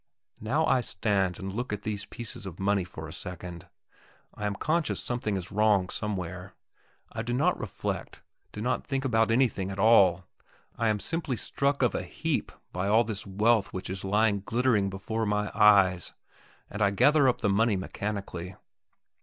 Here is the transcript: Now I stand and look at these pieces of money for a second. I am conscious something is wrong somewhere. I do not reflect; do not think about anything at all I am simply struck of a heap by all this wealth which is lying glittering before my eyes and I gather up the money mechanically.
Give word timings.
Now 0.39 0.65
I 0.65 0.81
stand 0.81 1.37
and 1.37 1.53
look 1.53 1.71
at 1.71 1.83
these 1.83 2.07
pieces 2.07 2.47
of 2.47 2.59
money 2.59 2.83
for 2.83 3.07
a 3.07 3.13
second. 3.13 3.67
I 4.33 4.47
am 4.47 4.55
conscious 4.55 4.99
something 4.99 5.37
is 5.37 5.51
wrong 5.51 5.89
somewhere. 5.89 6.55
I 7.11 7.21
do 7.21 7.33
not 7.33 7.59
reflect; 7.59 8.23
do 8.51 8.61
not 8.61 8.83
think 8.87 9.05
about 9.05 9.29
anything 9.29 9.69
at 9.69 9.77
all 9.77 10.23
I 10.75 10.87
am 10.87 10.99
simply 10.99 11.37
struck 11.37 11.83
of 11.83 11.93
a 11.93 12.01
heap 12.01 12.51
by 12.73 12.87
all 12.87 13.03
this 13.03 13.27
wealth 13.27 13.73
which 13.73 13.91
is 13.91 14.03
lying 14.03 14.41
glittering 14.43 14.89
before 14.89 15.27
my 15.27 15.51
eyes 15.53 16.15
and 16.67 16.81
I 16.81 16.89
gather 16.89 17.29
up 17.29 17.41
the 17.41 17.49
money 17.49 17.75
mechanically. 17.75 18.55